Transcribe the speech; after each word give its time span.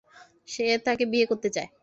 সে 0.47 0.65
তাকে 0.85 1.03
বিয়ে 1.11 1.25
করতে 1.25 1.49
চায়। 1.55 1.69